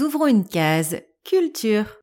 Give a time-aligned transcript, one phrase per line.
[0.00, 2.00] Ouvrons une case culture.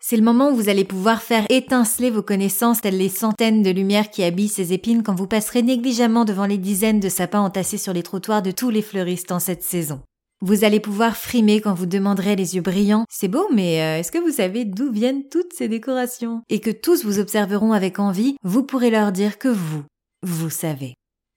[0.00, 3.70] C'est le moment où vous allez pouvoir faire étinceler vos connaissances telles les centaines de
[3.70, 7.78] lumières qui habillent ces épines quand vous passerez négligemment devant les dizaines de sapins entassés
[7.78, 10.00] sur les trottoirs de tous les fleuristes en cette saison.
[10.42, 14.12] Vous allez pouvoir frimer quand vous demanderez les yeux brillants C'est beau, mais euh, est-ce
[14.12, 16.42] que vous savez d'où viennent toutes ces décorations?
[16.50, 19.84] Et que tous vous observeront avec envie, vous pourrez leur dire que vous,
[20.22, 20.94] vous savez.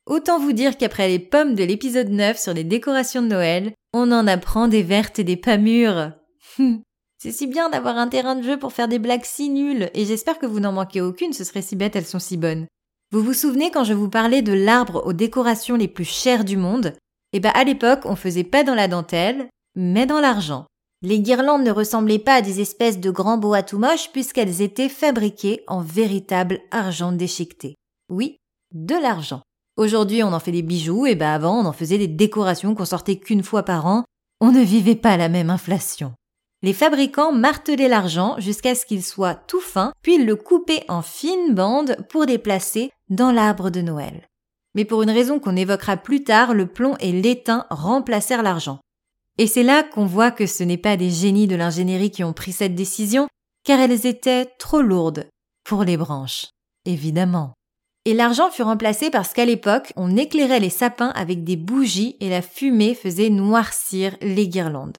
[0.08, 4.14] Autant vous dire qu'après les pommes de l'épisode 9 sur les décorations de Noël, on
[4.14, 6.14] en apprend des vertes et des pas mûres.
[7.18, 10.06] C'est si bien d'avoir un terrain de jeu pour faire des blagues si nulles, et
[10.06, 12.68] j'espère que vous n'en manquez aucune, ce serait si bête, elles sont si bonnes.
[13.12, 16.56] Vous vous souvenez quand je vous parlais de l'arbre aux décorations les plus chères du
[16.56, 16.94] monde?
[17.34, 20.68] Eh ben à l'époque, on faisait pas dans la dentelle, mais dans l'argent.
[21.02, 24.90] Les guirlandes ne ressemblaient pas à des espèces de grands bois tout moches puisqu'elles étaient
[24.90, 27.76] fabriquées en véritable argent déchiqueté.
[28.10, 28.38] Oui,
[28.74, 29.42] de l'argent.
[29.78, 32.86] Aujourd'hui, on en fait des bijoux, et ben avant, on en faisait des décorations qu'on
[32.86, 34.04] sortait qu'une fois par an.
[34.42, 36.14] On ne vivait pas la même inflation.
[36.64, 41.54] Les fabricants martelaient l'argent jusqu'à ce qu'il soit tout fin, puis le coupaient en fines
[41.54, 44.28] bandes pour les placer dans l'arbre de Noël.
[44.74, 48.80] Mais pour une raison qu'on évoquera plus tard, le plomb et l'étain remplacèrent l'argent.
[49.38, 52.34] Et c'est là qu'on voit que ce n'est pas des génies de l'ingénierie qui ont
[52.34, 53.28] pris cette décision,
[53.64, 55.28] car elles étaient trop lourdes
[55.64, 56.48] pour les branches,
[56.86, 57.54] évidemment.
[58.08, 62.30] Et l'argent fut remplacé parce qu'à l'époque, on éclairait les sapins avec des bougies et
[62.30, 64.96] la fumée faisait noircir les guirlandes.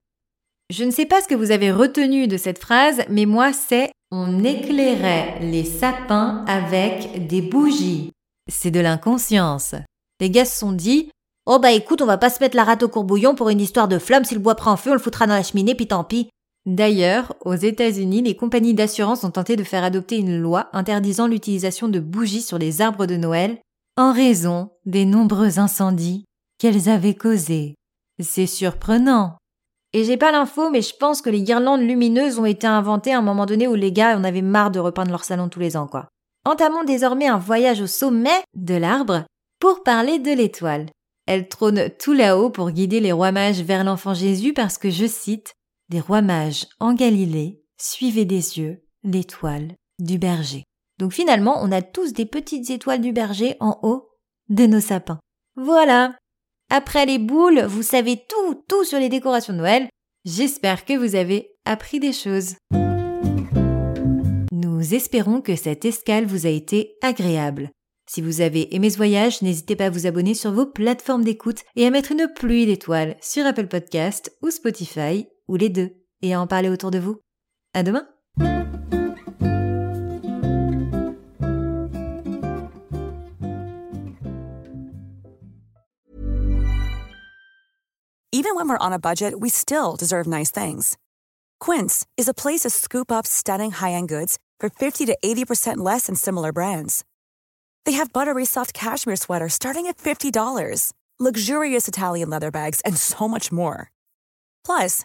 [0.68, 3.90] Je ne sais pas ce que vous avez retenu de cette phrase, mais moi c'est
[4.10, 8.12] on éclairait les sapins avec des bougies.
[8.46, 9.74] C'est de l'inconscience.
[10.20, 11.08] Les gars se sont dit
[11.46, 13.88] Oh bah écoute, on va pas se mettre la rate au courbouillon pour une histoire
[13.88, 16.04] de flamme, si le bois prend feu, on le foutra dans la cheminée, puis tant
[16.04, 16.28] pis.
[16.68, 21.88] D'ailleurs, aux États-Unis, les compagnies d'assurance ont tenté de faire adopter une loi interdisant l'utilisation
[21.88, 23.56] de bougies sur les arbres de Noël
[23.96, 26.26] en raison des nombreux incendies
[26.58, 27.74] qu'elles avaient causés.
[28.20, 29.38] C'est surprenant.
[29.94, 33.18] Et j'ai pas l'info, mais je pense que les guirlandes lumineuses ont été inventées à
[33.18, 35.74] un moment donné où les gars en avaient marre de repeindre leur salon tous les
[35.74, 36.08] ans, quoi.
[36.44, 39.24] Entamons désormais un voyage au sommet de l'arbre
[39.58, 40.84] pour parler de l'étoile.
[41.26, 45.06] Elle trône tout là-haut pour guider les rois mages vers l'enfant Jésus parce que, je
[45.06, 45.54] cite,
[45.88, 50.64] des rois mages en Galilée suivaient des yeux l'étoile du berger.
[50.98, 54.08] Donc finalement, on a tous des petites étoiles du berger en haut
[54.48, 55.20] de nos sapins.
[55.56, 56.16] Voilà,
[56.70, 59.88] après les boules, vous savez tout, tout sur les décorations de Noël.
[60.24, 62.56] J'espère que vous avez appris des choses.
[64.52, 67.70] Nous espérons que cette escale vous a été agréable.
[68.10, 71.62] Si vous avez aimé ce voyage, n'hésitez pas à vous abonner sur vos plateformes d'écoute
[71.76, 76.34] et à mettre une pluie d'étoiles sur Apple Podcast ou Spotify, ou les deux, et
[76.34, 77.20] à en parler autour de vous.
[77.74, 78.06] À demain!
[88.30, 90.96] Even when we're on a budget, we still deserve nice things.
[91.58, 96.06] Quince is a place to scoop up stunning high-end goods for 50 to 80% less
[96.06, 97.04] than similar brands.
[97.84, 103.26] They have buttery soft cashmere sweaters starting at $50, luxurious Italian leather bags, and so
[103.26, 103.90] much more.
[104.64, 105.04] Plus,